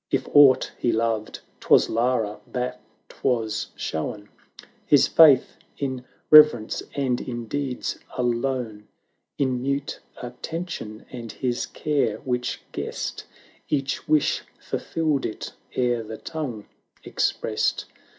[0.10, 0.16] 'XXVII.
[0.16, 2.80] If aught he loved, 'twas Lara; but
[3.22, 4.30] was shown
[4.86, 8.88] His faith in reverence and in deeds alone;
[9.36, 13.26] In mute attention; and his care, which guessed
[13.68, 16.64] Each wish, fulfilled it ere the tongue
[17.04, 17.84] expressed.